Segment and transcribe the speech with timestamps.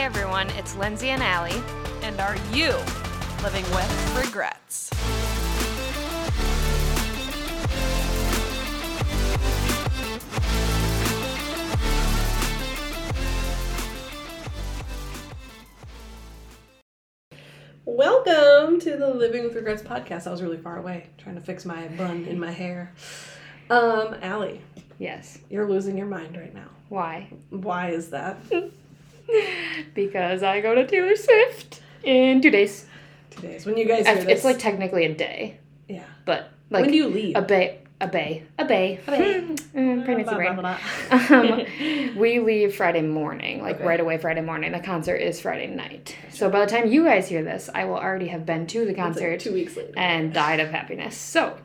[0.00, 1.62] everyone, it's Lindsey and Allie.
[2.02, 2.74] And are you
[3.42, 4.90] living with regrets?
[17.84, 20.26] Welcome to the Living with Regrets podcast.
[20.26, 22.94] I was really far away trying to fix my bun in my hair.
[23.68, 24.60] Um, Allie,
[24.98, 25.38] Yes.
[25.48, 26.68] you're losing your mind right now.
[26.88, 27.28] Why?
[27.50, 28.38] Why is that?
[29.94, 32.86] Because I go to Taylor Swift in two days.
[33.30, 33.66] Two days.
[33.66, 35.58] When you guys hear It's, this, it's like technically a day,
[35.88, 36.04] yeah.
[36.24, 37.36] but like when do you leave?
[37.36, 39.44] a bay, a bay, a bay, A bay.
[39.74, 40.58] Mm, pregnancy brain.
[42.12, 43.84] um, we leave Friday morning, like Okay.
[43.86, 44.72] right away Friday morning.
[44.72, 46.16] The concert is Friday night.
[46.30, 48.90] So by the time you guys hear this, I will already have been to the
[48.90, 49.92] It's like concert two weeks later.
[49.96, 51.16] and died of happiness.
[51.16, 51.56] So,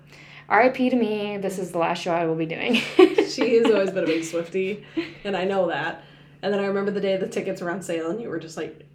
[0.50, 1.38] RIP to me.
[1.38, 2.76] This is the last show I will be doing.
[3.30, 4.84] she has always been a big Swiftie,
[5.24, 6.04] and I know that.
[6.46, 8.56] And then I remember the day the tickets were on sale, and you were just
[8.56, 8.86] like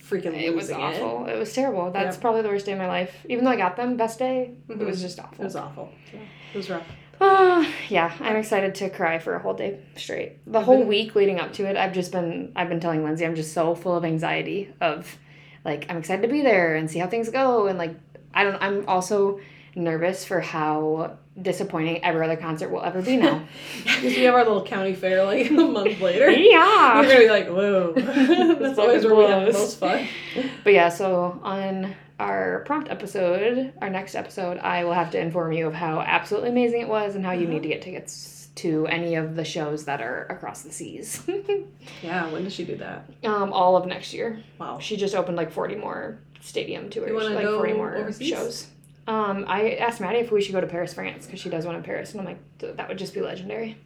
[0.00, 1.26] freaking It was awful.
[1.26, 1.36] It.
[1.36, 1.90] was terrible.
[1.90, 2.20] That's Yeah.
[2.20, 3.12] probably the worst day of my life.
[3.28, 5.40] Even though I got them, best day, it was just awful.
[5.40, 5.90] It was awful.
[6.14, 6.20] Yeah,
[6.54, 6.86] it was rough.
[7.20, 10.38] Ah, yeah, I'm excited to cry for a whole day straight.
[10.46, 13.26] The whole been- week leading up to it, I've just been I've been telling Lindsey
[13.26, 15.18] I'm just so full of anxiety of
[15.64, 17.96] like I'm excited to be there and see how things go and like
[18.32, 19.40] I don't I'm also
[19.76, 23.46] nervous for how disappointing every other concert will ever be now.
[23.84, 26.30] Because we have our little county fair like a month later.
[26.30, 26.98] yeah.
[26.98, 27.92] We're gonna be like, whoa.
[28.58, 30.08] That's always where we have the most fun.
[30.64, 35.52] But yeah, so on our prompt episode, our next episode, I will have to inform
[35.52, 38.86] you of how absolutely amazing it was and how you need to get tickets to
[38.86, 41.22] any of the shows that are across the seas.
[42.02, 43.04] Yeah, when does she do that?
[43.24, 44.42] um, all of next year.
[44.58, 44.78] Wow.
[44.78, 48.28] She just opened like 40 more stadium tours, like go 40 more overseas?
[48.30, 48.66] shows.
[49.06, 51.76] Um, I asked Maddie if we should go to Paris, France, because she does one
[51.76, 53.78] in Paris, and I'm like, that would just be legendary.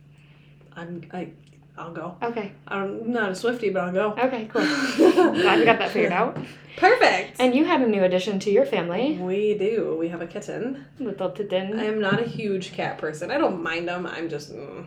[0.75, 1.33] I'm I
[1.77, 2.17] I'll go.
[2.23, 4.13] Okay, I'm not a Swiftie, but I'll go.
[4.13, 4.63] okay, cool.
[4.97, 6.39] Glad we got that figured out.
[6.77, 7.41] Perfect.
[7.41, 9.97] And you had a new addition to your family, we do.
[9.99, 10.87] We have a kitten.
[10.99, 11.79] little Titin.
[11.79, 13.31] I am not a huge cat person.
[13.31, 14.07] I don't mind them.
[14.07, 14.87] I'm just, mm.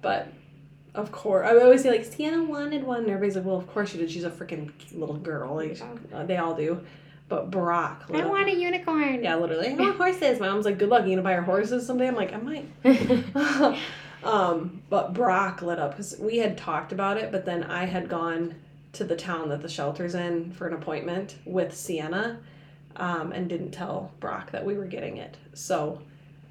[0.00, 0.32] but
[0.94, 3.02] of course, I always say like Sienna wanted one.
[3.02, 4.10] And everybody's like, well, of course she did.
[4.10, 5.56] She's a freaking little girl.
[5.56, 5.80] Like
[6.12, 6.84] uh, they all do.
[7.28, 8.04] But Brock.
[8.12, 9.22] I want a unicorn.
[9.22, 9.68] Yeah, literally.
[9.68, 10.38] I want horses.
[10.38, 11.04] My mom's like, good luck.
[11.04, 12.08] You gonna buy her horses someday?
[12.08, 12.66] I'm like, I might.
[14.24, 18.08] um, but Brock lit up because we had talked about it, but then I had
[18.08, 18.54] gone
[18.94, 22.38] to the town that the shelter's in for an appointment with Sienna,
[22.96, 25.38] um, and didn't tell Brock that we were getting it.
[25.54, 26.02] So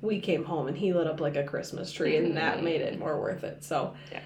[0.02, 2.98] we came home and he lit up like a Christmas tree, and that made it
[2.98, 3.64] more worth it.
[3.64, 4.22] So Yeah.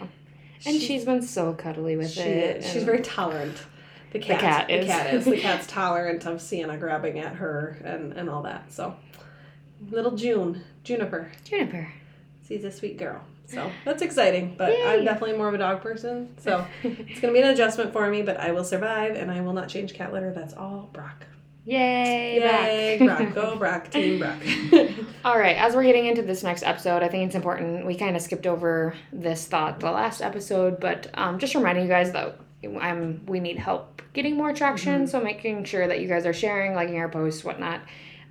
[0.65, 2.57] and she- she's been so cuddly with she it.
[2.63, 2.71] is.
[2.71, 3.57] She's very tolerant.
[4.15, 4.85] The cat, cat the is.
[4.87, 5.25] cat is.
[5.25, 8.71] The cat's tolerant of Sienna grabbing at her and, and all that.
[8.71, 8.95] So,
[9.91, 11.91] little June, Juniper, Juniper.
[12.47, 13.21] she's a sweet girl.
[13.47, 14.55] So that's exciting.
[14.57, 16.33] But I'm definitely more of a dog person.
[16.39, 19.53] So it's gonna be an adjustment for me, but I will survive and I will
[19.53, 20.31] not change cat litter.
[20.31, 21.25] That's all Brock.
[21.65, 23.17] Yay, Yay, Brock.
[23.17, 23.33] Brock.
[23.35, 24.37] Go Brock, team Brock.
[25.25, 27.87] All right, as we're getting into this next episode, I think it's important.
[27.87, 31.89] We kind of skipped over this thought the last episode, but um, just reminding you
[31.89, 32.37] guys that
[32.79, 35.01] um, we need help getting more traction.
[35.01, 35.05] Mm-hmm.
[35.07, 37.81] So making sure that you guys are sharing, liking our posts, whatnot,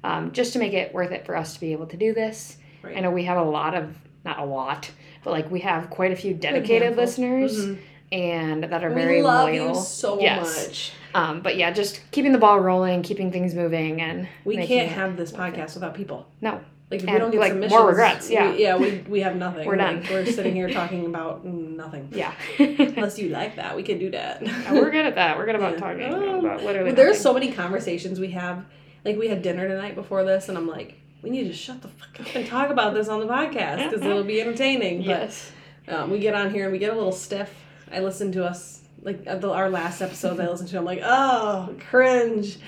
[0.02, 2.56] um, just to make it worth it for us to be able to do this.
[2.82, 2.96] Right.
[2.96, 4.90] I know we have a lot of, not a lot,
[5.22, 7.66] but like we have quite a few dedicated listeners.
[7.66, 7.78] Mhm.
[8.12, 9.68] And that are very we love loyal.
[9.70, 10.66] you so Yes.
[10.66, 10.92] much.
[11.14, 15.16] Um, but yeah, just keeping the ball rolling, keeping things moving, and We can't have
[15.16, 16.26] this podcast without people.
[16.40, 16.60] No.
[16.90, 18.50] Like if we don't get like, more regrets, yeah.
[18.52, 19.66] we, yeah, we, we have nothing.
[19.66, 20.02] We're done.
[20.02, 22.10] Like, we're sitting here talking about nothing.
[22.12, 22.34] Yeah.
[22.58, 24.42] Unless you like that, we can do that.
[24.70, 25.38] We're good at that.
[25.38, 25.78] We're good about Yeah.
[25.80, 26.38] talking Oh.
[26.40, 26.92] about literally.
[26.92, 28.64] There's so many conversations we have.
[29.04, 31.88] Like we had dinner tonight before this, and I'm like, we need to shut the
[31.88, 35.00] fuck up and talk about this on the podcast because it'll be entertaining.
[35.02, 35.50] Yes.
[35.86, 37.50] But um, we get on here and we get a little stiff.
[37.90, 40.38] I listen to us like the, our last episode.
[40.38, 40.78] I listened to.
[40.78, 42.58] I'm like, oh, cringe,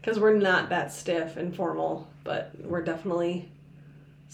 [0.00, 3.48] because we're not that stiff and formal, but we're definitely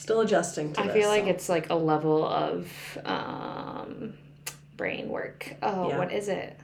[0.00, 0.94] still adjusting to I this.
[0.94, 1.30] feel like so.
[1.30, 2.66] it's like a level of
[3.04, 4.14] um,
[4.76, 5.54] brain work.
[5.62, 5.98] Oh, Yeah.
[5.98, 6.56] what is it?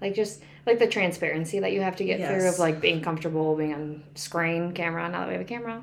[0.00, 2.54] Like just like the transparency that you have to get through Yes.
[2.54, 5.08] of like being comfortable being on screen camera.
[5.08, 5.82] Now that we have a camera,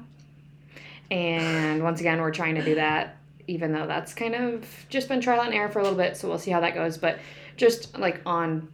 [1.12, 3.18] and once again, we're trying to do that.
[3.48, 6.30] Even though that's kind of just been trial and error for a little bit, so
[6.30, 6.98] we'll see how that goes.
[6.98, 7.20] But
[7.58, 8.70] just like on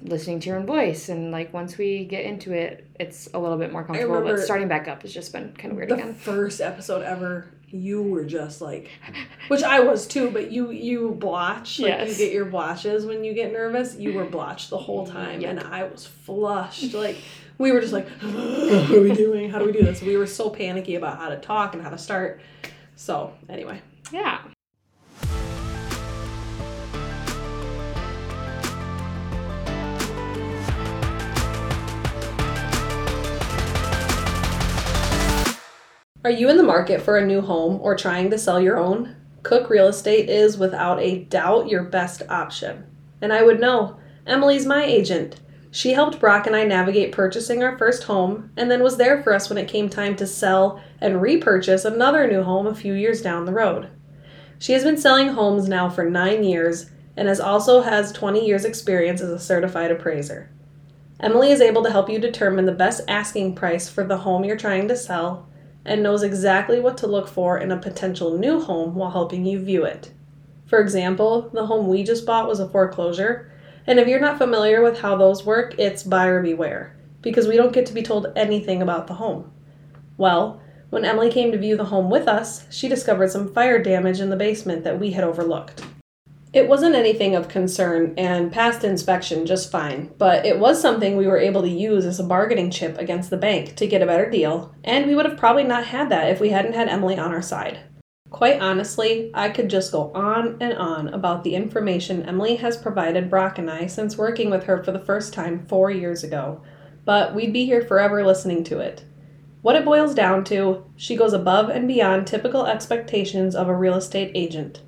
[0.00, 3.58] listening to your own voice, and like once we get into it, it's a little
[3.58, 4.14] bit more comfortable.
[4.14, 6.14] remember But starting back up has just been kind of weird the again.
[6.14, 8.90] first episode ever you were just like
[9.48, 12.10] which i was too but you you blotch like Yes.
[12.18, 15.50] you get your blotches when you get nervous you were blotched the whole time Yep.
[15.50, 17.16] and i was flushed like
[17.58, 20.26] we were just like what are we doing how do we do this we were
[20.26, 22.40] so panicky about how to talk and how to start
[22.96, 23.80] so anyway
[24.12, 24.40] Yeah.
[36.24, 39.16] Are you in the market for a new home or trying to sell your own?
[39.42, 42.84] Koch Real Estate is without a doubt your best option.
[43.20, 43.96] And I would know.
[44.24, 45.40] Emily's my agent.
[45.72, 49.34] She helped Brock and I navigate purchasing our first home and then was there for
[49.34, 53.20] us when it came time to sell and repurchase another new home a few years
[53.20, 53.88] down the road.
[54.60, 58.64] She has been selling homes now for 9 years and has also has 20 years
[58.64, 60.50] experience as a certified appraiser.
[61.18, 64.56] Emily is able to help you determine the best asking price for the home you're
[64.56, 65.48] trying to sell
[65.84, 69.58] and knows exactly what to look for in a potential new home while helping you
[69.58, 70.12] view it.
[70.66, 73.52] For example, the home we just bought was a foreclosure,
[73.86, 77.72] and if you're not familiar with how those work, it's buyer beware because we don't
[77.72, 79.50] get to be told anything about the home.
[80.16, 84.20] Well, when Emily came to view the home with us, she discovered some fire damage
[84.20, 85.84] in the basement that we had overlooked.
[86.52, 91.26] It wasn't anything of concern and passed inspection just fine, but it was something we
[91.26, 94.28] were able to use as a bargaining chip against the bank to get a better
[94.28, 97.32] deal, and we would have probably not had that if we hadn't had Emily on
[97.32, 97.80] our side.
[98.28, 103.30] Quite honestly, I could just go on and on about the information Emily has provided
[103.30, 106.60] Brock and I since working with her for the first time four years ago,
[107.06, 109.04] but we'd be here forever listening to it.
[109.62, 113.94] What it boils down to, she goes above and beyond typical expectations of a real
[113.94, 114.82] estate agent.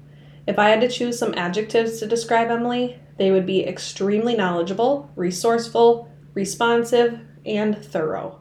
[0.47, 5.11] If I had to choose some adjectives to describe Emily, they would be extremely knowledgeable,
[5.17, 8.41] resourceful, responsive, and thorough.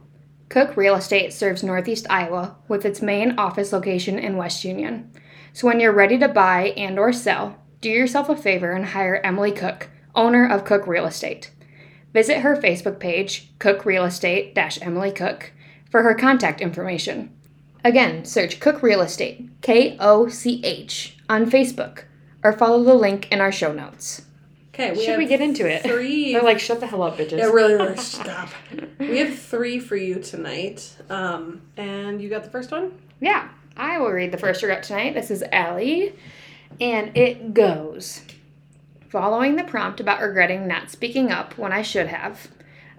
[0.49, 5.11] Koch Real Estate serves Northeast Iowa with its main office location in West Union.
[5.53, 9.21] So when you're ready to buy and or sell, do yourself a favor and hire
[9.23, 11.51] Emily Koch, owner of Koch Real Estate.
[12.13, 15.51] Visit her Facebook page, Koch Real Estate Emily Koch,
[15.89, 17.31] for her contact information.
[17.83, 22.03] Again, search Koch Real Estate, K O C H, on Facebook,
[22.43, 24.23] or follow the link in our show notes.
[24.73, 25.83] Okay, Should we get into it?
[25.83, 26.31] Three.
[26.33, 27.37] They're like, shut the hell up, bitches.
[27.37, 28.49] Yeah, really, really stop.
[28.97, 30.95] We have three for you tonight.
[31.09, 32.99] Um, and you got the first one?
[33.19, 35.13] Yeah, I will read the first regret tonight.
[35.13, 36.15] This is Allie,
[36.81, 38.23] and it goes.
[39.09, 42.47] Following the prompt about regretting not speaking up when I should have,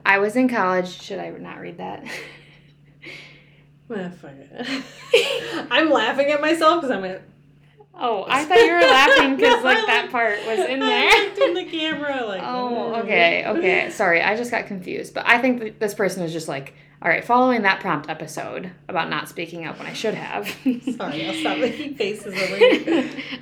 [0.07, 1.03] I was in college.
[1.03, 2.05] Should I not read that?
[3.91, 5.67] Ah, fuck it.
[5.71, 7.21] I'm laughing at myself because I'm like,
[7.99, 11.09] Oh, I thought you were laughing because like that part was in there.
[11.11, 12.43] I looked in the camera like.
[12.43, 13.91] Oh, oh okay, okay.
[13.91, 15.15] Sorry, I just got confused.
[15.15, 19.11] But I think this person is just like, all right, following that prompt episode about
[19.11, 20.49] not speaking up when I should have.
[20.97, 22.35] Sorry, I'll stop making faces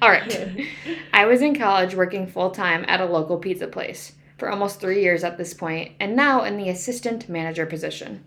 [0.03, 0.67] all right.
[1.13, 5.03] I was in college working full time at a local pizza place for almost three
[5.03, 8.25] years at this point, and now in the assistant manager position.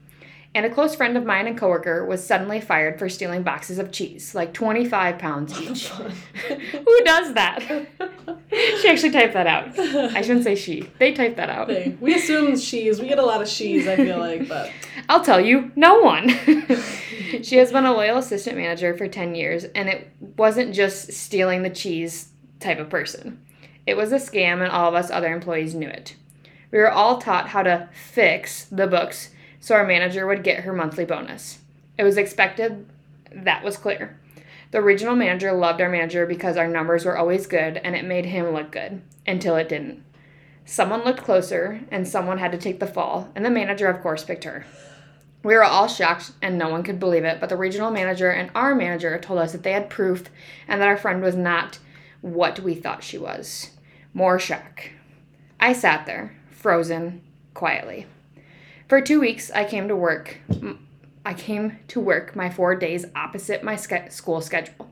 [0.55, 3.91] And a close friend of mine and coworker was suddenly fired for stealing boxes of
[3.91, 5.87] cheese, like 25 pounds oh, each.
[6.71, 7.87] Who does that?
[8.81, 9.77] She actually typed that out.
[9.77, 10.89] I shouldn't say she.
[10.97, 11.67] They typed that out.
[11.99, 13.01] We assume she's.
[13.01, 13.85] We get a lot of she's.
[13.87, 14.71] I feel like, but
[15.09, 16.29] I'll tell you, no one.
[17.43, 21.63] she has been a loyal assistant manager for 10 years, and it wasn't just stealing
[21.63, 22.29] the cheese
[22.59, 23.43] type of person.
[23.85, 26.15] It was a scam, and all of us other employees knew it.
[26.71, 29.31] We were all taught how to fix the books
[29.65, 31.57] so our manager would get her monthly bonus.
[31.97, 32.85] It was expected,
[33.31, 34.15] that was clear.
[34.69, 38.27] The regional manager loved our manager because our numbers were always good and it made
[38.27, 40.03] him look good, until it didn't.
[40.65, 44.23] Someone looked closer, and someone had to take the fall, and the manager, of course,
[44.23, 44.67] picked her.
[45.41, 48.51] We were all shocked and no one could believe it, but the regional manager and
[48.53, 50.25] our manager told us that they had proof
[50.67, 51.79] and that our friend was not
[52.21, 53.71] what we thought she was.
[54.13, 54.91] More shock.
[55.59, 57.23] I sat there, frozen,
[57.55, 58.05] quietly.
[58.87, 60.37] For two weeks, I came to work.
[61.25, 64.91] I came to work my four days opposite my ske- school schedule,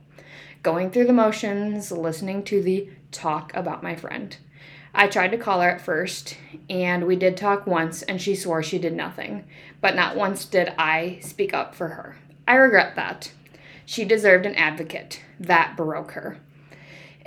[0.63, 4.35] going through the motions, listening to the talk about my friend.
[4.95, 6.37] I tried to call her at first,
[6.71, 9.45] and we did talk once, and she swore she did nothing,
[9.79, 12.17] but not once did I speak up for her.
[12.47, 13.31] I regret that.
[13.85, 15.21] She deserved an advocate.
[15.39, 16.39] That broke her.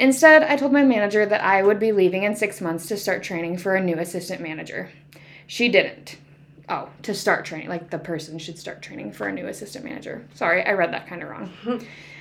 [0.01, 3.23] Instead, I told my manager that I would be leaving in six months to start
[3.23, 4.91] training for a new assistant manager.
[5.47, 6.17] She didn't.
[6.69, 7.69] Oh, to start training.
[7.69, 10.27] Like the person should start training for a new assistant manager.
[10.35, 11.53] Sorry, I read that kind of wrong.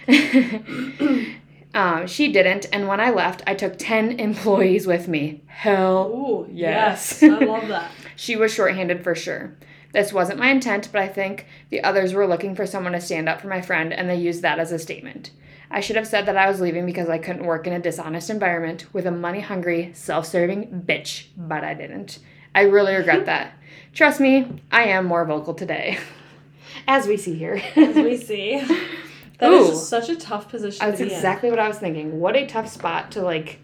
[1.74, 5.42] um, she didn't, and when I left, I took 10 employees with me.
[5.48, 7.20] Hell ooh, Yes.
[7.22, 7.92] yes, I love that.
[8.16, 9.56] she was shorthanded for sure.
[9.94, 13.28] This wasn't my intent, but I think the others were looking for someone to stand
[13.30, 15.32] up for my friend, and they used that as a statement.
[15.72, 18.30] I should have said that I was leaving because I couldn't work in a dishonest
[18.30, 22.20] environment with a money hungry, self serving bitch, but I didn't.
[22.56, 23.52] I really regret that.
[23.94, 26.00] Trust me, I am more vocal today.
[26.88, 27.62] As we see here.
[27.76, 28.60] As we see,
[29.40, 29.72] that is Ooh.
[29.72, 32.20] just such a tough position That's to be exactly what I was thinking.
[32.20, 33.60] What a tough spot to like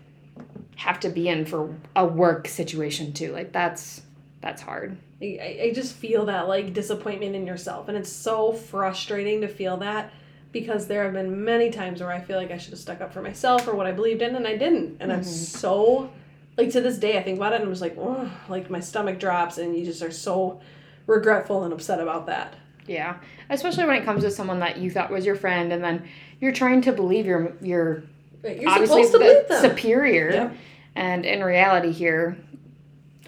[0.76, 3.32] have to be in for a work situation too.
[3.32, 4.02] Like that's
[4.42, 4.98] that's hard.
[5.22, 9.78] I, I just feel that like disappointment in yourself and it's so frustrating to feel
[9.78, 10.12] that
[10.52, 13.14] because there have been many times where I feel like I should have stuck up
[13.14, 15.30] for myself or what I believed in and I didn't and I'm mm-hmm.
[15.30, 16.12] so
[16.58, 18.80] like to this day I think about it and I'm just like oh like my
[18.80, 20.60] stomach drops and you just are so
[21.08, 22.56] regretful and upset about that.
[22.88, 23.18] Yeah,
[23.50, 26.08] especially when it comes to someone that you thought was your friend, and then
[26.40, 28.04] you're trying to believe you're you're
[28.44, 30.52] you're obviously supposed to believe the superior,
[30.96, 32.38] and in reality here,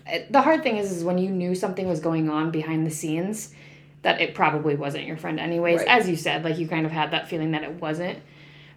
[0.07, 2.91] it- the hard thing is is when you knew something was going on behind the
[2.91, 3.53] scenes,
[4.01, 5.79] that it probably wasn't your friend anyways.
[5.79, 5.87] Right.
[5.87, 8.19] As you said, like you kind of had that feeling that it wasn't,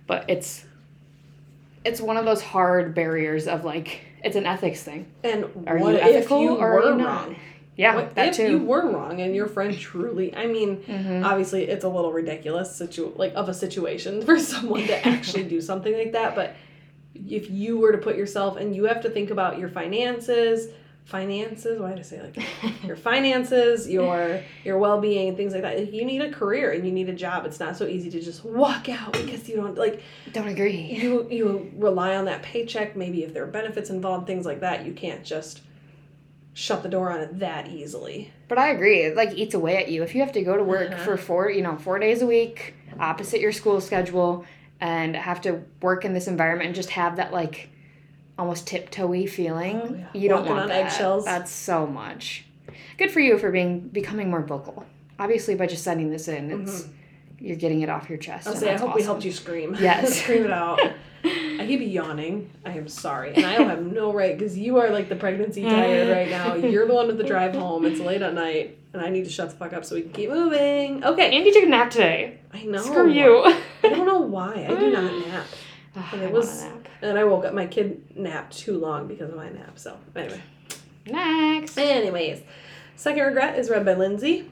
[0.06, 0.64] but it's
[1.84, 5.06] it's one of those hard barriers of like it's an ethics thing.
[5.24, 7.26] and Are what you if ethical you or are you not?
[7.28, 7.36] wrong
[7.76, 8.50] Yeah, what that if too.
[8.50, 11.24] you were wrong and your friend truly I mean Mhm.
[11.24, 15.60] obviously it's a little ridiculous situ like of a situation for someone to actually do
[15.60, 16.54] something like that but
[17.14, 20.68] if you were to put yourself and you have to think about your finances
[21.06, 22.36] finances why did i say like
[22.84, 27.08] your finances your your well-being things like that you need a career and you need
[27.08, 30.48] a job it's not so easy to just walk out because you don't like Don't
[30.48, 30.96] agree.
[31.00, 34.84] you you rely on that paycheck maybe if there are benefits involved things like that
[34.84, 35.60] you can't just
[36.54, 39.02] shut the door on it that easily But I agree.
[39.02, 40.02] It like eats away at you.
[40.02, 41.04] If you have to go to work Uh-huh.
[41.04, 44.44] for four, you know, four days a week, opposite your school schedule,
[44.80, 47.68] and have to work in this environment and just have that like
[48.38, 50.06] almost tiptoey feeling, Oh, yeah.
[50.20, 50.86] you don't want on that.
[50.86, 51.24] eggshells.
[51.24, 52.44] That's so much.
[52.98, 54.84] Good for you for being becoming more vocal.
[55.18, 56.88] Obviously, by just sending this in, it's
[57.38, 58.46] you're getting it off your chest.
[58.46, 58.54] Mm-hmm.
[58.54, 59.74] I'll say I hope we helped you scream.
[59.80, 60.22] Yes.
[60.22, 60.80] scream it out.
[61.24, 62.50] I keep yawning.
[62.64, 65.62] I am sorry, and I don't have no right because you are like the pregnancy
[65.62, 66.54] tired right now.
[66.54, 67.84] You're the one with the drive home.
[67.84, 70.12] It's late at night, and I need to shut the fuck up so we can
[70.12, 71.02] keep moving.
[71.02, 72.38] Okay, Andy took a nap today.
[72.54, 72.78] I know.
[72.82, 73.42] Screw you.
[73.44, 74.66] I don't know why.
[74.70, 75.46] I do not nap,
[76.12, 76.64] And I it was-
[77.02, 77.54] and I woke up.
[77.54, 79.78] My kid napped too long because of my nap.
[79.78, 80.42] So anyway.
[81.06, 81.78] Next.
[81.78, 82.42] Anyways,
[82.96, 84.50] second regret is read by Lindsey.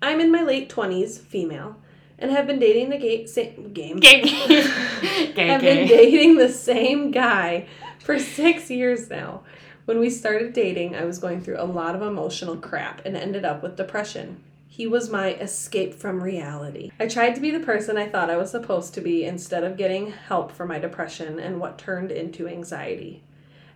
[0.00, 1.76] I'm in my late twenties, female,
[2.18, 3.96] and have been dating the ga- same game.
[3.98, 4.22] Gay.
[5.34, 5.50] Gay.
[5.50, 7.66] I've been dating the same guy
[7.98, 9.42] for six years now.
[9.86, 13.44] When we started dating, I was going through a lot of emotional crap and ended
[13.44, 14.42] up with depression.
[14.78, 16.92] He was my escape from reality.
[17.00, 19.76] I tried to be the person I thought I was supposed to be instead of
[19.76, 23.24] getting help for my depression and what turned into anxiety.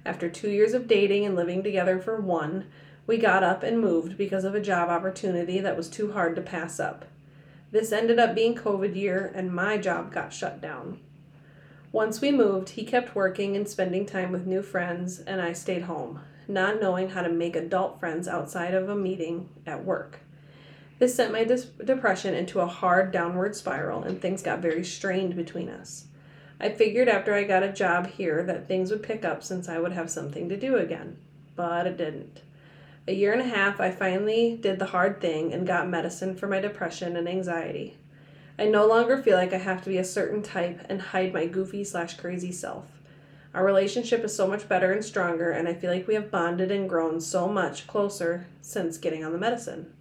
[0.07, 2.67] After two years of dating and living together for one,
[3.05, 6.41] we got up and moved because of a job opportunity that was too hard to
[6.41, 7.05] pass up.
[7.73, 11.01] This ended up being COVID year and my job got shut down.
[11.91, 15.83] Once we moved, he kept working and spending time with new friends, and I stayed
[15.83, 20.21] home, not knowing how to make adult friends outside of a meeting at work.
[21.03, 25.69] This sent my depression into a hard downward spiral, and things got very strained between
[25.69, 26.05] us.
[26.61, 29.81] I figured after I got a job here that things would pick up since I
[29.81, 31.17] would have something to do again,
[31.57, 32.43] but it didn't.
[33.09, 36.47] A year and a half, I finally did the hard thing and got medicine for
[36.47, 37.97] my depression and anxiety.
[38.57, 41.47] I no longer feel like I have to be a certain type and hide my
[41.47, 42.85] goofy slash crazy self.
[43.55, 46.71] Our relationship is so much better and stronger, and I feel like we have bonded
[46.71, 49.95] and grown so much closer since getting on the medicine.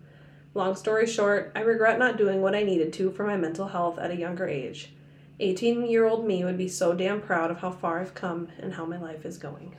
[0.54, 3.98] Long story short, I regret not doing what I needed to for my mental health
[3.98, 4.92] at a younger age.
[5.40, 8.74] 18 year old me would be so damn proud of how far I've come and
[8.74, 9.76] how my life is going.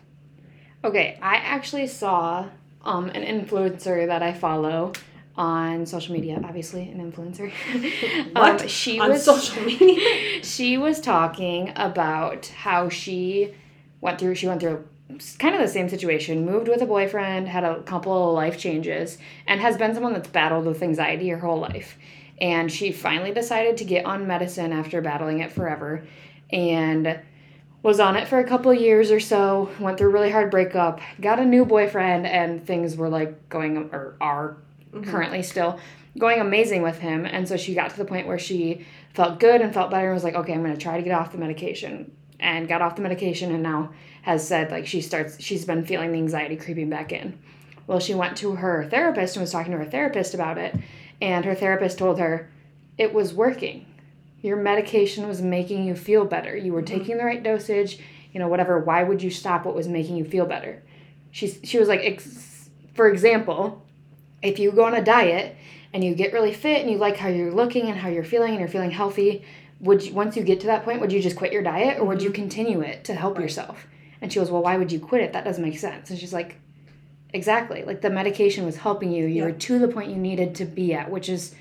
[0.85, 2.49] Okay, I actually saw
[2.85, 4.93] um, an influencer that I follow
[5.37, 6.41] on social media.
[6.43, 7.53] Obviously, an influencer.
[8.33, 8.63] What?
[8.63, 10.43] Um, she On was social media?
[10.43, 13.55] she was talking about how she
[14.01, 14.35] went through.
[14.35, 14.85] She went through
[15.39, 16.47] kind of the same situation.
[16.47, 20.29] Moved with a boyfriend, had a couple of life changes, and has been someone that's
[20.29, 21.99] battled with anxiety her whole life.
[22.41, 26.05] And she finally decided to get on medicine after battling it forever,
[26.51, 27.21] and
[27.83, 30.51] was on it for a couple of years or so, went through a really hard
[30.51, 34.57] breakup, got a new boyfriend, and things were like going, or are
[34.93, 35.11] mm-hmm.
[35.11, 35.79] currently still
[36.19, 37.27] going amazing with him.
[37.27, 40.15] And so she got to the point where she felt good and felt better and
[40.15, 42.13] was like, okay, I'm going to try to get off the medication.
[42.43, 46.13] And got off the medication and now has said, like, she starts, she's been feeling
[46.13, 47.39] the anxiety creeping back in.
[47.87, 50.77] Well, she went to her therapist and was talking to her therapist about it.
[51.21, 52.51] And her therapist told her
[52.99, 53.87] it was working
[54.43, 56.57] your medication was making you feel better.
[56.57, 56.99] You were mm-hmm.
[56.99, 57.99] taking the right dosage,
[58.33, 58.79] you know, whatever.
[58.79, 60.83] Why would you stop what was making you feel better?
[61.31, 63.87] She she was like, ex- for example,
[64.43, 65.57] if you go on a diet
[65.95, 68.51] and you get really fit and you like how you're looking and how you're feeling
[68.51, 69.45] and you're feeling healthy,
[69.83, 72.05] would you, once you get to that point, would you just quit your diet or
[72.07, 73.87] would you continue it to help yourself?
[74.21, 75.33] And she goes, well, why would you quit it?
[75.35, 76.09] That doesn't make sense.
[76.11, 76.57] And she's like,
[77.35, 77.83] exactly.
[77.85, 79.27] Like the medication was helping you.
[79.27, 79.45] You Yeah.
[79.47, 81.55] were to the point you needed to be at, which is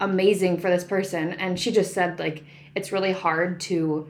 [0.00, 2.42] amazing for this person and she just said like
[2.74, 4.08] it's really hard to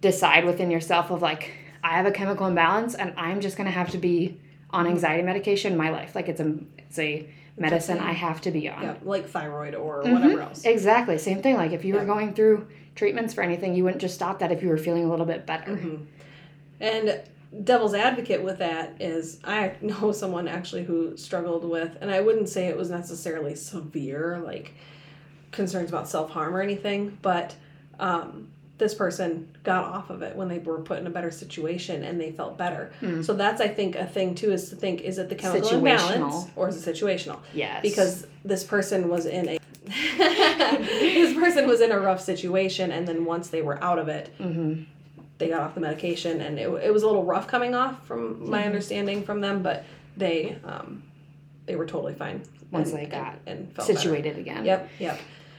[0.00, 1.52] decide within yourself of like
[1.84, 5.22] i have a chemical imbalance and i'm just going to have to be on anxiety
[5.22, 6.14] medication my life.
[6.14, 7.98] Like it's a it's a medicine.
[7.98, 8.82] I have to be on.
[8.82, 10.12] Yeah, like thyroid or Mhm.
[10.12, 10.64] whatever else.
[10.64, 11.18] Exactly.
[11.18, 11.54] Same thing.
[11.56, 14.62] Like if you were going through treatments for anything, you wouldn't just stop that if
[14.62, 15.76] you were feeling a little bit better.
[15.76, 16.04] hmm
[16.80, 17.20] And
[17.62, 22.48] devil's advocate with that is I know someone actually who struggled with, and I wouldn't
[22.48, 24.74] say it was necessarily severe, like
[25.52, 27.54] concerns about self harm or anything, but
[28.00, 28.48] um,
[28.78, 32.20] this person got off of it when they were put in a better situation and
[32.20, 32.92] they felt better.
[33.00, 33.22] Hmm.
[33.22, 36.46] So that's I think a thing too is to think is it the chemical imbalance
[36.56, 37.40] or is it situational?
[37.54, 37.80] Yes.
[37.82, 39.58] because this person was in a
[40.18, 44.28] this person was in a rough situation and then once they were out of it
[44.38, 44.82] hmm
[45.38, 48.48] they got off the medication and it, it was a little rough coming off from
[48.48, 48.66] my Mhm.
[48.66, 49.84] understanding from them but
[50.16, 51.02] they um
[51.66, 53.98] they were totally fine Once and- they got and, and felt better.
[54.00, 54.64] situated again.
[54.64, 55.18] yep yep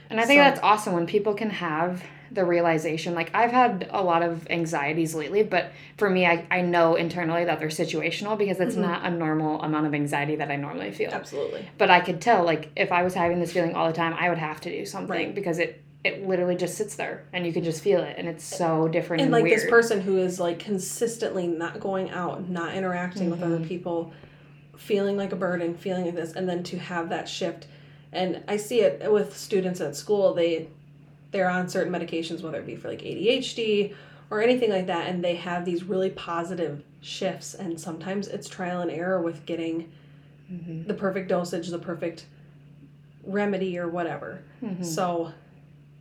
[0.09, 3.13] And I think So- that's awesome when people can have the realization.
[3.13, 7.45] Like I've had a lot of anxieties lately, but for me, I, I know internally
[7.45, 8.81] that they're situational because it's Mhm.
[8.81, 11.11] not a normal amount of anxiety that I normally feel.
[11.11, 14.13] absolutely But I could tell, like, if I was having this feeling all the time,
[14.19, 15.35] I would have to do something Right.
[15.35, 18.43] because it it literally just sits there and you can just feel it and it's
[18.43, 19.59] so different and and, like weird.
[19.59, 23.67] this person who is like consistently not going out not interacting with other Mhm.
[23.67, 24.13] people
[24.77, 27.65] feeling like a burden feeling like this and then to have that shift
[28.13, 30.67] and i see it with students at school they
[31.31, 33.93] they're on certain medications whether it be for like adhd
[34.29, 38.81] or anything like that and they have these really positive shifts and sometimes it's trial
[38.81, 39.89] and error with getting
[40.51, 40.87] Mhm.
[40.87, 42.25] the perfect dosage the perfect
[43.23, 44.83] remedy or whatever Mhm.
[44.85, 45.31] so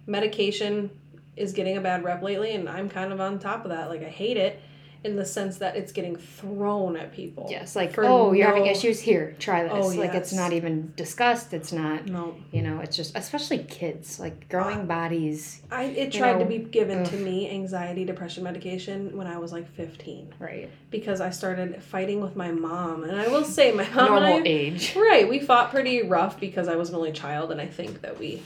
[0.07, 0.91] medication
[1.37, 3.89] is getting a bad rep lately and I'm kind of on top of that.
[3.91, 4.61] Like I hate it
[5.05, 7.47] in the sense that it's getting thrown at people.
[7.49, 9.37] Yes, like oh, you're having issues here.
[9.39, 9.73] Try this.
[9.73, 11.55] Oh, Like it's not even discussed.
[11.55, 12.07] It's not.
[12.07, 12.37] No.
[12.53, 15.63] You know, it's just especially kids like growing bodies.
[15.71, 19.69] I it tried to be given to me anxiety depression medication when I was like
[19.75, 20.71] 15 Right.
[20.91, 24.45] because I started fighting with my mom and I will say my mom Normal and
[24.45, 24.95] I age.
[24.97, 28.19] Right, we fought pretty rough because I was an only child and I think that
[28.19, 28.43] we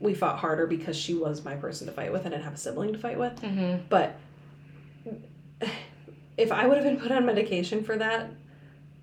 [0.00, 2.24] we fought harder because she was my person to fight with.
[2.26, 3.40] And I didn't have a sibling to fight with.
[3.40, 3.84] Mm-hmm.
[3.88, 4.16] But
[6.36, 8.30] if I would have been put on medication for that,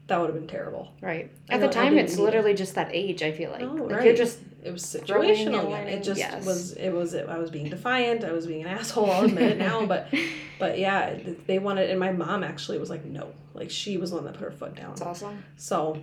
[0.07, 0.91] that would have been terrible.
[1.01, 1.31] Right.
[1.49, 2.19] At the time, it's it.
[2.19, 3.23] literally just that age.
[3.23, 3.61] I feel like.
[3.61, 6.45] Oh, like You're just It was situational It just yes.
[6.45, 6.73] was.
[6.73, 7.15] It was.
[7.15, 8.23] I was being defiant.
[8.23, 9.09] I was being an asshole.
[9.09, 9.85] I'll admit it now.
[9.85, 10.13] But,
[10.59, 14.17] but yeah, they wanted, and my mom actually was like, no, like she was the
[14.17, 14.89] one that put her foot down.
[14.89, 15.43] That's awesome.
[15.55, 16.01] So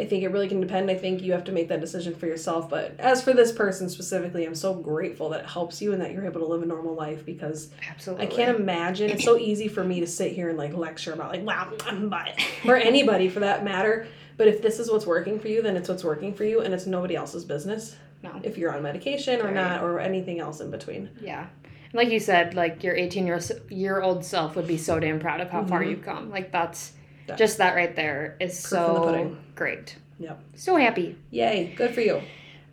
[0.00, 0.90] I think it really can depend.
[0.90, 2.70] I think you have to make that decision for yourself.
[2.70, 6.12] But as for this person specifically, I'm so grateful that it helps you and that
[6.12, 8.26] you're able to live a normal life because Absolutely.
[8.26, 9.10] I can't imagine.
[9.10, 11.70] It's so easy for me to sit here and like lecture about like wow,
[12.04, 12.30] but
[12.66, 14.06] or anybody for that matter.
[14.36, 16.72] But if this is what's working for you, then it's what's working for you, and
[16.72, 17.94] it's nobody else's business.
[18.22, 18.40] No.
[18.42, 19.54] If you're on medication or Right.
[19.54, 21.10] not, or anything else in between.
[21.20, 21.46] Yeah.
[21.92, 25.40] Like you said, like your 18 year, year old self would be so damn proud
[25.40, 25.90] of how far Mhm.
[25.90, 26.30] you've come.
[26.30, 26.92] Like that's
[27.30, 27.36] Yeah.
[27.36, 29.96] just that right there is Proof so great.
[30.18, 30.42] Yep.
[30.56, 31.16] So happy.
[31.30, 31.72] Yay!
[31.76, 32.22] Good for you.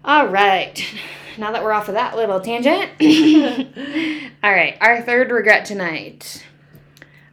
[0.04, 0.84] All right.
[1.38, 2.92] Now that we're off of that little tangent.
[4.44, 4.78] All right.
[4.82, 6.46] Our third regret tonight.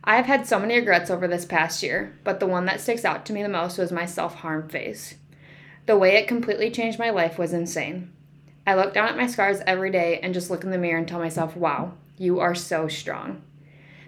[0.05, 3.25] I've had so many regrets over this past year, but the one that sticks out
[3.27, 5.15] to me the most was my self harm phase.
[5.87, 8.13] The way it completely changed my life was insane.
[8.67, 11.09] I look down at my scars every day and just look in the mirror and
[11.09, 13.43] tell myself, wow, you are so strong.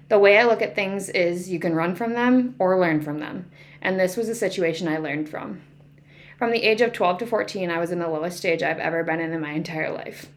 [0.09, 3.19] The way I look at things is you can run from them or learn from
[3.19, 3.51] them,
[3.83, 5.62] and this was a situation I learned from.
[6.38, 9.03] From the age of 12 to 14, I was in the lowest stage I've ever
[9.03, 10.29] been in in my entire life.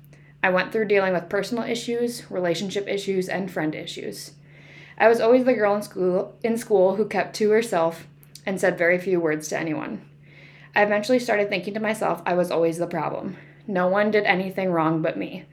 [0.41, 4.31] I went through dealing with personal issues, relationship issues, and friend issues.
[4.97, 8.07] I was always the girl in school in school who kept to herself
[8.45, 10.01] and said very few words to anyone.
[10.75, 13.37] I eventually started thinking to myself I was always the problem.
[13.67, 15.45] No one did anything wrong but me.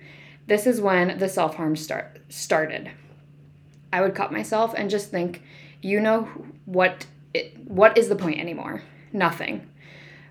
[0.46, 2.92] This is when the self-harm start started.
[3.92, 5.42] I would cut myself and just think,
[5.83, 6.29] you know
[6.64, 8.83] what it, what is the point anymore?
[9.12, 9.68] Nothing.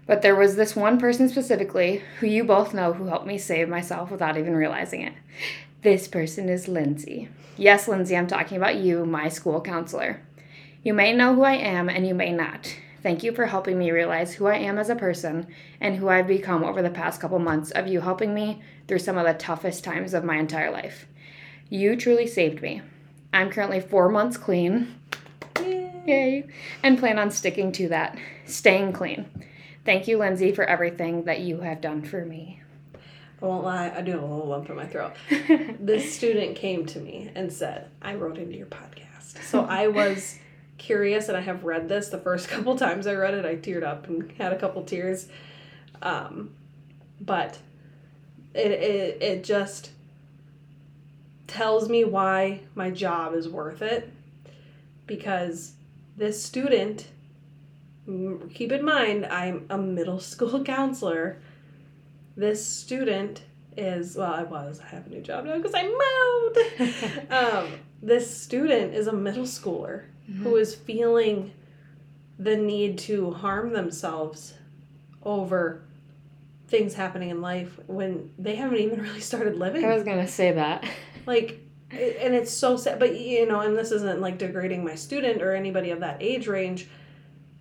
[0.07, 3.69] But there was this one person specifically who you both know who helped me save
[3.69, 5.13] myself without even realizing it.
[5.81, 7.29] This person is Lindsey.
[7.57, 10.21] Yes, Lindsey, I'm talking about you, my school counselor.
[10.83, 12.75] You may know who I am and you may not.
[13.01, 15.47] Thank you for helping me realize who I am as a person
[15.79, 19.17] and who I've become over the past couple months of you helping me through some
[19.17, 21.07] of the toughest times of my entire life.
[21.69, 22.81] You truly saved me.
[23.35, 24.95] I'm currently four months clean.
[25.59, 26.47] Yay.
[26.83, 29.25] And plan on sticking to that, staying clean.
[29.83, 32.61] Thank you, Lindsey, for everything that you have done for me.
[33.41, 35.13] I won't lie, I do have a little lump in my throat.
[35.79, 39.43] this student came to me and said, I wrote into your podcast.
[39.43, 40.39] So I was
[40.77, 42.07] curious and I have read this.
[42.07, 45.27] The first couple times I read it, I teared up and had a couple tears.
[46.01, 46.51] Um,
[47.19, 47.59] but
[48.53, 49.91] it, it, it just
[51.47, 54.11] tells me why my job is worth it
[55.05, 55.73] because
[56.17, 57.07] this student
[58.53, 61.41] keep in mind, I'm a middle school counselor.
[62.35, 63.43] This student
[63.77, 67.31] is, well, I was, I have a new job now because I moved.
[67.31, 70.03] um, this student is a middle schooler
[70.41, 71.51] who is feeling
[72.37, 74.53] the need to harm themselves
[75.23, 75.81] over
[76.67, 80.51] things happening in life when they haven't even really started living I was gonna say
[80.51, 80.83] that.
[81.25, 81.61] Like
[81.91, 85.53] and it's so sad but you know and this isn't like degrading my student or
[85.53, 86.87] anybody of that age range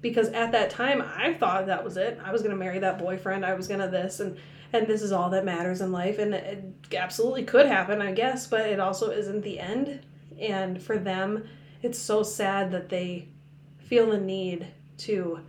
[0.01, 2.19] because at that time i thought that was it.
[2.25, 4.37] I was going to marry that boyfriend i was going to this and
[4.73, 6.65] and this is all that matters in life and it
[6.97, 10.01] absolutely could happen i guess but it also isn't the end.
[10.41, 11.45] And for them
[11.83, 13.29] it's so sad that they
[13.79, 15.41] feel the need to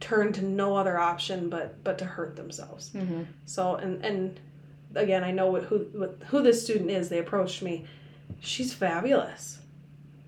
[0.00, 2.90] turn to no other option but but to hurt themselves.
[2.90, 4.40] Hmm so and and
[4.96, 7.08] again, I know what, who what, who this student is.
[7.08, 7.86] They approached me.
[8.40, 9.58] She's fabulous.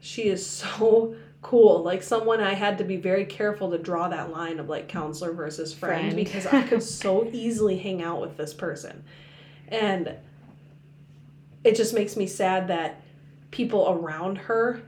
[0.00, 1.82] She is so cool.
[1.82, 5.32] Like someone I had to be very careful to draw that line of like counselor
[5.32, 6.16] versus friend, Friend.
[6.16, 9.04] because I could so easily hang out with this person.
[9.68, 10.14] And
[11.64, 13.02] it just makes me sad that
[13.50, 14.82] people around her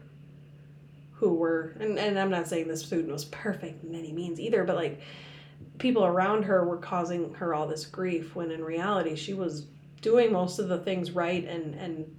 [1.14, 4.64] who were and, and I'm not saying this student was perfect in any means either,
[4.64, 5.01] but like
[5.81, 9.66] people around her were causing her all this grief when in reality she was
[10.01, 12.16] doing most of the things right and and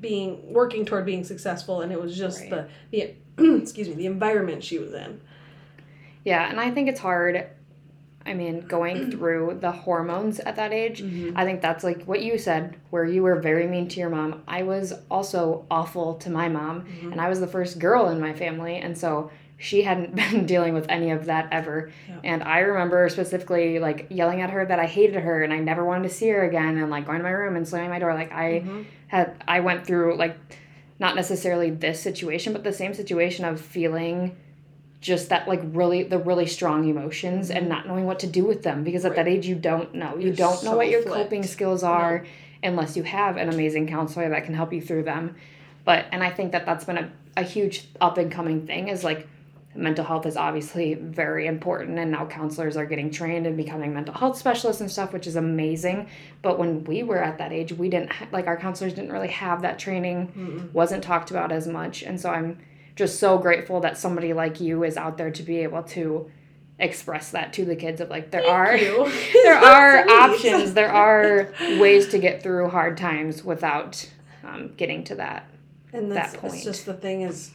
[0.00, 2.68] being working toward being successful and it was just Right.
[2.90, 5.20] the the excuse me the environment she was in
[6.24, 7.48] Yeah, and I think it's hard.
[8.24, 11.36] I mean, going through the hormones at that age, mm-hmm.
[11.36, 14.42] I think that's like what you said, where you were very mean to your mom.
[14.46, 17.12] I was also awful to my mom, mm-hmm.
[17.12, 19.30] and I was the first girl in my family, and so
[19.62, 21.92] she hadn't been dealing with any of that ever.
[22.08, 22.18] Yeah.
[22.24, 25.84] And I remember specifically like yelling at her that I hated her and I never
[25.84, 28.12] wanted to see her again, and like going to my room and slamming my door.
[28.14, 28.84] Like I Mhm.
[29.06, 30.36] had, I went through like
[30.98, 34.36] not necessarily this situation, but the same situation of feeling
[35.00, 38.62] just that like really the really strong emotions and not knowing what to do with
[38.62, 41.16] them because at that age you don't know you You're don't know what your flipped.
[41.16, 42.24] coping skills are
[42.62, 45.34] unless you have an amazing counselor that can help you through them
[45.84, 49.02] but and i think that that's been a, a huge up and coming thing is
[49.02, 49.26] like
[49.74, 54.14] mental health is obviously very important and now counselors are getting trained and becoming mental
[54.14, 56.06] health specialists and stuff which is amazing
[56.42, 59.28] but when we were at that age we didn't ha- like our counselors didn't really
[59.28, 60.72] have that training Mm-mm.
[60.72, 62.02] wasn't talked about as much.
[62.02, 62.58] And so I'm
[62.96, 66.30] just so grateful that somebody like you is out there to be able to
[66.78, 70.52] express that to the kids of like there Thank are there are That's sweet.
[70.52, 74.06] options, there are ways to get through hard times without
[74.44, 75.48] um, getting to that.
[75.94, 76.62] and that's that point.
[76.62, 77.52] just the thing is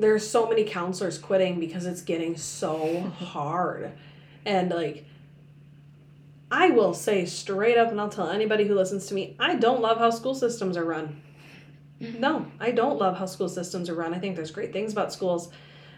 [0.00, 3.92] there's so many counselors quitting because it's getting so hard.
[4.44, 5.04] And like
[6.50, 9.82] i will say straight up and i'll tell anybody who listens to me i don't
[9.82, 11.20] love how school systems are run.
[12.00, 14.14] No i don't love how school systems are run.
[14.14, 15.50] I think there's great things about schools.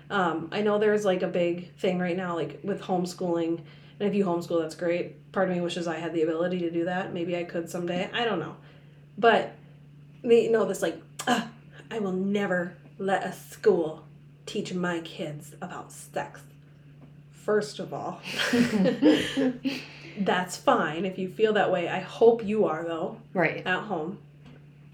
[0.08, 3.60] Um, i know there's like a big thing right now like with homeschooling.
[4.00, 5.30] And if you homeschool that's great.
[5.30, 7.14] Part of me wishes i had the ability to do that.
[7.14, 8.10] Maybe i could someday.
[8.12, 8.56] I don't know.
[9.16, 9.52] But
[10.24, 11.48] you know this like "Ugh,
[11.92, 14.04] i will never let a school
[14.46, 16.40] teach my kids about sex
[17.32, 18.20] first of all.
[20.18, 21.88] That's fine if you feel that way.
[21.88, 23.66] I hope you are though right.
[23.66, 24.18] at home.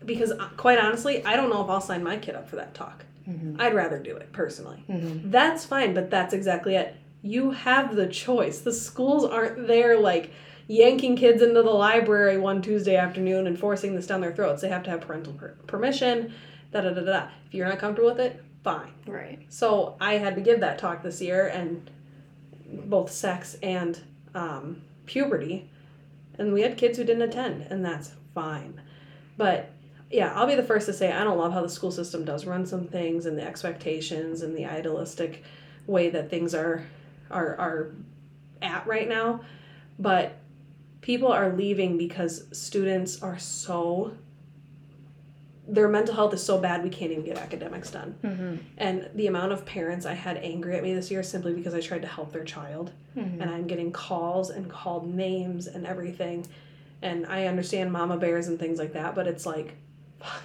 [0.05, 2.75] Because uh, quite honestly i don't know if i'll sign my kid up for that
[2.75, 3.05] talk.
[3.29, 3.61] Mhm.
[3.61, 4.85] i'd rather do it personally.
[4.88, 5.31] Mhm.
[5.33, 6.95] that's fine but that's exactly it.
[7.23, 8.61] You have the choice.
[8.61, 10.31] The schools aren't there like
[10.69, 14.62] yanking kids into the library one tuesday afternoon and forcing this down their throats.
[14.62, 16.33] They have to have parental per- permission
[16.72, 19.38] da da da da if you're not comfortable with it fine Right.
[19.48, 21.88] so I had to give that talk this year, and
[22.68, 24.00] both sex and
[24.35, 25.70] um, puberty,
[26.38, 28.81] and we had kids who didn't attend, and that's fine.
[29.37, 29.70] But
[30.11, 32.44] yeah, I'll be the first to say I don't love how the school system does
[32.44, 35.44] run some things, and the expectations and the idealistic
[35.87, 36.85] way that things are
[37.31, 37.94] are are
[38.62, 39.40] at right now.
[39.98, 40.38] But
[41.00, 44.12] people are leaving because students are so
[45.68, 48.14] their mental health is so bad we can't even get academics done.
[48.22, 48.59] Mhm.
[48.79, 51.81] And the amount of parents I had angry at me this year simply because I
[51.81, 52.92] tried to help their child.
[53.16, 53.40] Mhm.
[53.40, 56.46] And I'm getting calls and called names and everything.
[57.02, 59.74] And I understand mama bears and things like that, but it's like,
[60.20, 60.44] fuck.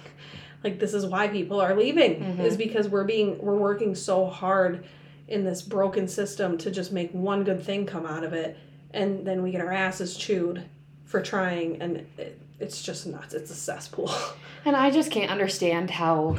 [0.64, 2.40] Like this is why people are leaving Mhm.
[2.44, 4.84] is because we're being we're working so hard
[5.28, 8.56] in this broken system to just make one good thing come out of it,
[8.92, 10.62] and then we get our asses chewed
[11.04, 13.34] for trying, and it, it's just nuts.
[13.34, 14.10] It's a cesspool.
[14.64, 16.36] And I just can't understand how.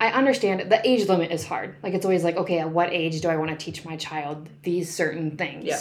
[0.00, 1.76] I understand the age limit is hard.
[1.82, 4.48] Like it's always like, okay, at what age do I want to teach my child
[4.62, 5.64] these certain things?
[5.66, 5.78] Yeah.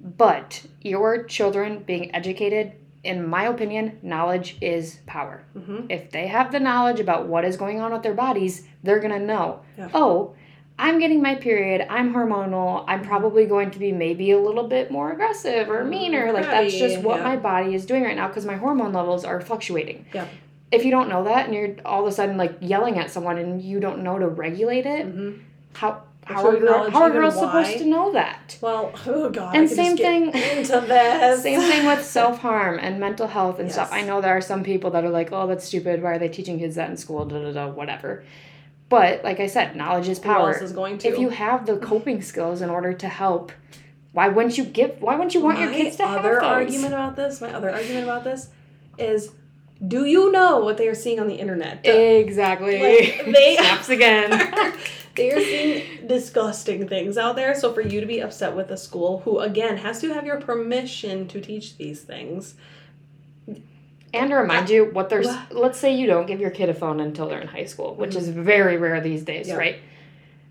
[0.00, 5.44] But your children being educated, in my opinion, knowledge is power.
[5.54, 9.00] hmm If they have the knowledge about what is going on with their bodies, they're
[9.00, 9.60] gonna know.
[9.78, 9.88] Yeah.
[9.94, 10.34] Oh,
[10.78, 14.90] I'm getting my period, I'm hormonal, I'm probably going to be maybe a little bit
[14.90, 16.32] more aggressive or meaner.
[16.32, 17.24] Like that's just what yeah.
[17.24, 20.06] my body is doing right now because my hormone levels are fluctuating.
[20.12, 20.26] Yeah.
[20.72, 23.38] If you don't know that and you're all of a sudden like yelling at someone
[23.38, 25.40] and you don't know to regulate it, Mhm.
[25.74, 27.42] how how are, girl, how are girls why.
[27.42, 28.56] supposed to know that?
[28.62, 29.54] Well, oh god.
[29.54, 31.42] And same thing- into this.
[31.42, 33.90] Same thing with self harm and mental health and stuff.
[33.92, 36.02] I know there are some people that are like, oh, that's stupid.
[36.02, 37.26] Why are they teaching kids that in school?
[37.26, 38.24] Da da da, whatever.
[38.94, 40.52] But like I said, knowledge is Who power.
[40.52, 41.08] else is going to?
[41.08, 43.50] If you have the coping skills in order to help,
[44.12, 45.02] why wouldn't you give?
[45.02, 46.22] Why wouldn't you want your kids to have those?
[46.22, 48.50] My other argument about this, my other argument about this,
[48.96, 49.32] is,
[49.88, 51.84] do you know what they are seeing on the internet?
[51.84, 52.78] Exactly.
[52.80, 54.30] Like, they- snaps again.
[55.16, 57.52] they are seeing disgusting things out there.
[57.56, 60.40] So for you to be upset with a school who again has to have your
[60.40, 62.54] permission to teach these things,
[64.14, 65.28] and to remind you, what there's.
[65.50, 68.12] Let's say you don't give your kid a phone until they're in high school, which
[68.12, 68.16] Mhm.
[68.18, 69.56] is very rare these days, Yeah.
[69.56, 69.76] right?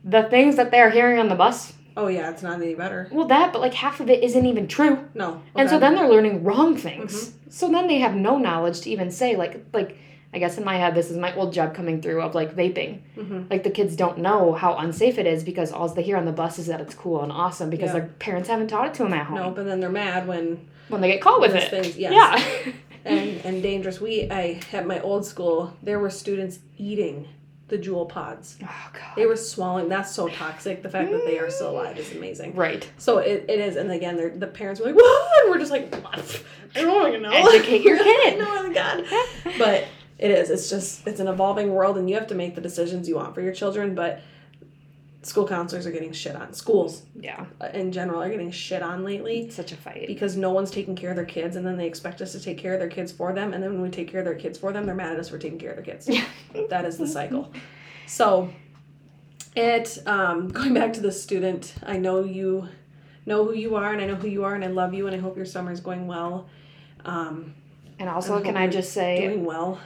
[0.04, 3.08] The things that they're hearing on the bus, oh yeah, it's not any better.
[3.12, 5.00] well, that, but like half of it isn't even true.
[5.14, 5.42] No.
[5.56, 7.30] And so then they're learning wrong things.
[7.30, 7.50] Mm-hmm.
[7.50, 9.98] So then they have no knowledge to even say like like
[10.36, 12.98] I guess in my head this is my old job coming through of like vaping.
[13.16, 13.50] Mhm.
[13.52, 16.32] Like the kids don't know how unsafe it is because all they hear on the
[16.32, 18.00] bus is that it's cool and awesome because Yeah.
[18.00, 19.38] their parents haven't taught it to them at home.
[19.38, 20.58] No, but then they're mad when
[20.90, 21.70] When they get caught with it.
[21.70, 22.12] things, yes.
[22.14, 22.72] Yeah.
[23.06, 24.00] and and dangerous.
[24.02, 27.28] We I at my old school there were students eating
[27.70, 28.58] the Juul pods.
[28.62, 29.16] oh god.
[29.16, 29.90] They were swallowing.
[29.90, 30.84] That's so toxic.
[30.84, 32.56] The fact that they are still alive is amazing.
[32.56, 32.88] right.
[32.98, 35.72] So it, it is, and again, they're, the parents were like, "What?" And we're just
[35.72, 36.44] like, "What?
[36.76, 38.38] I don't even know." Educate your kid.
[38.40, 39.06] no, oh god.
[39.58, 39.86] But
[40.20, 40.50] it is.
[40.52, 43.34] It's just it's an evolving world, and you have to make the decisions you want
[43.34, 43.96] for your children.
[43.96, 44.22] But
[45.24, 46.54] school counselors are getting shit on.
[46.54, 47.46] Schools Yeah.
[47.62, 50.06] uh, in general are getting shit on lately It's such a fight.
[50.08, 52.58] because no one's taking care of their kids, and then they expect us to take
[52.58, 54.58] care of their kids for them, and then when we take care of their kids
[54.58, 56.08] for them, they're mad at us for taking care of their kids.
[56.10, 56.26] Yeah.
[56.70, 57.52] that is the cycle.
[58.06, 58.50] So,
[59.56, 62.68] it um, going back to the student, I know you
[63.26, 65.16] know who you are, and I know who you are, and I love you, and
[65.16, 66.50] I hope your summer is going well.
[67.06, 67.54] Um,
[68.00, 69.80] And also, I can I just say, doing well.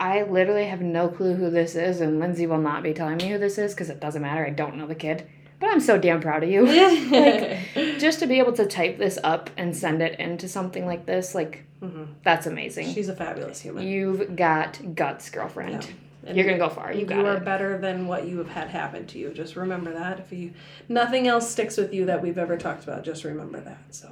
[0.00, 3.28] I literally have no clue who this is, and Lindsey will not be telling me
[3.28, 4.44] who this is because it doesn't matter.
[4.44, 5.28] I don't know the kid.
[5.60, 6.66] But I'm so damn proud of you.
[7.98, 11.34] just to be able to type this up and send it into something like this,
[11.34, 12.08] like, Mhm.
[12.24, 12.94] that's amazing.
[12.94, 13.86] She's a fabulous human.
[13.86, 15.86] You've got guts, girlfriend.
[16.26, 16.92] And You're gonna go far.
[16.92, 17.44] You you are it.
[17.44, 19.30] better than what you have had happen to you.
[19.34, 20.18] Just remember that.
[20.18, 20.52] If you
[20.88, 23.78] nothing else sticks with you that we've ever talked about, just remember that.
[23.90, 24.10] So,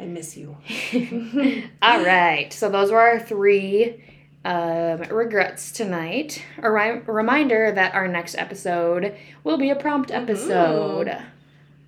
[0.00, 0.56] I miss you.
[1.82, 2.52] All right.
[2.52, 4.02] So those were our three
[4.48, 6.42] um, regrets tonight.
[6.62, 11.14] A ri- reminder that our next episode will be a prompt episode.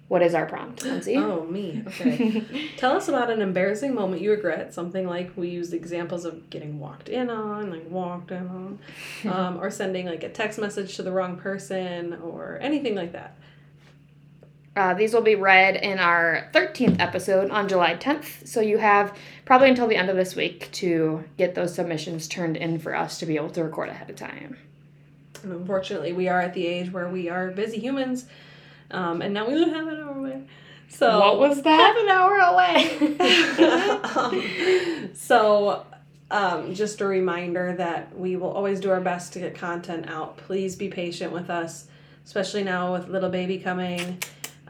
[0.08, 1.16] What is our prompt, Lindsey?
[1.16, 1.84] Oh, me.
[1.86, 2.44] Okay.
[2.76, 4.74] Tell us about an embarrassing moment you regret.
[4.74, 8.78] Something like we used examples of getting walked in on, like walked in on,
[9.32, 13.36] um, or sending like a text message to the wrong person, or anything like that.
[14.80, 18.48] Uh, these will be read in our 13th episode on July 10th.
[18.48, 19.14] So you have
[19.44, 23.18] probably until the end of this week to get those submissions turned in for us
[23.18, 24.56] to be able to record ahead of time.
[25.42, 28.24] And unfortunately, we are at the age where we are busy humans,
[28.90, 30.44] um, and now we live half an hour away.
[30.88, 31.94] So What was that?
[31.94, 33.18] Half an hour away.
[35.04, 35.84] um, so,
[36.30, 40.38] um, just a reminder that we will always do our best to get content out.
[40.38, 41.86] Please be patient with us,
[42.24, 44.18] especially now with little baby coming.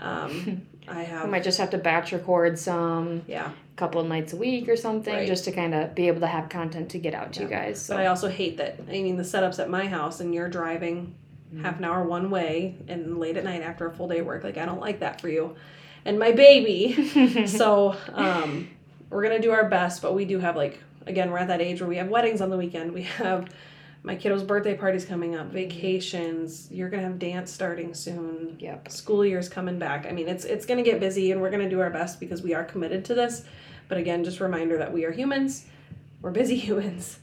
[0.00, 4.08] Um, I We have, might just have to batch record some yeah, A couple of
[4.08, 5.26] nights a week or something Right.
[5.28, 7.80] just to kind of be able to have content to get out to you guys.
[7.80, 8.80] So but I also hate that.
[8.88, 11.14] I mean, the setups at my house, and you're driving
[11.62, 14.42] half an hour one way, and late at night after a full day of work.
[14.42, 15.54] Like, I don't like that for you,
[16.04, 17.46] and my baby.
[17.46, 18.68] so um,
[19.10, 21.80] we're gonna do our best but we do have like again we're at that age
[21.80, 23.48] where we have weddings on the weekend we have
[24.02, 28.90] my kiddo's birthday parties coming up vacations you're gonna have dance starting soon Yep.
[28.90, 31.80] school year's coming back i mean it's it's gonna get busy and we're gonna do
[31.80, 33.44] our best because we are committed to this
[33.88, 35.66] but again just a reminder that we are humans
[36.22, 37.18] we're busy humans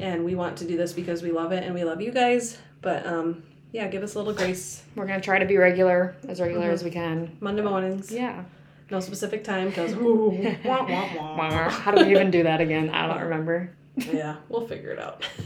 [0.00, 2.58] and we want to do this because we love it and we love you guys
[2.82, 6.40] but um yeah give us a little grace We're to try to be regular, as
[6.40, 6.72] regular Mhm.
[6.72, 7.36] as we can.
[7.40, 8.44] monday mornings Yeah.
[8.90, 9.92] no specific time because
[10.62, 12.90] How do we even do that again?
[12.90, 13.70] I don't remember.
[13.96, 15.24] yeah we'll figure it out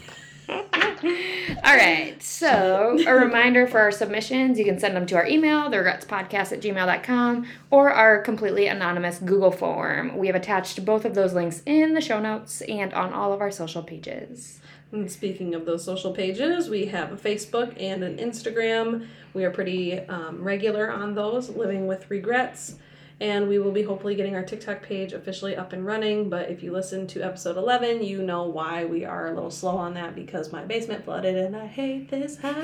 [1.64, 2.22] All right.
[2.22, 6.52] So, a reminder for our submissions you can send them to our email, the regrettespodcast
[6.52, 10.16] at gmail.com, or our completely anonymous Google form.
[10.16, 13.40] We have attached both of those links in the show notes and on all of
[13.40, 14.60] our social pages.
[14.92, 19.08] And speaking of those social pages, we have a Facebook and an Instagram.
[19.34, 22.76] We are pretty um, regular on those, Living with Regrettes.
[23.22, 26.28] And we will be hopefully getting our TikTok page officially up and running.
[26.28, 29.76] But if you listen to episode 11, you know why we are a little slow
[29.76, 32.56] on that because my basement flooded and I hate this house.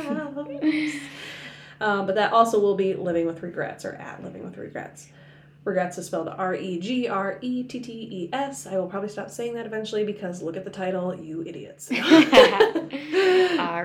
[1.81, 5.07] Um, but that also will be Living with Regrettes or at Living with Regrettes.
[5.65, 8.67] Regrettes is spelled R E G R E T T E S.
[8.67, 11.89] I will probably stop saying that eventually because look at the title, you idiots.
[11.93, 11.99] All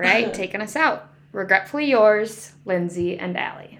[0.00, 1.08] right, taking us out.
[1.30, 3.78] Regretfully yours, Lindsey and Allie.